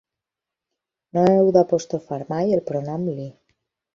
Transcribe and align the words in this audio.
No 1.17 1.25
heu 1.33 1.51
d'apostrofar 1.59 2.19
mai 2.33 2.57
el 2.57 2.65
pronom 2.71 3.07
li. 3.21 3.31